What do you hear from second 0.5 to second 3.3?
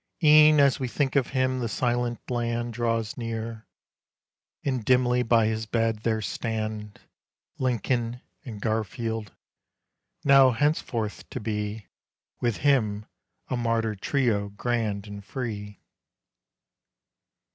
as we think of him the silent land Draws